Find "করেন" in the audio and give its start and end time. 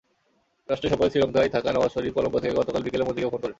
3.41-3.49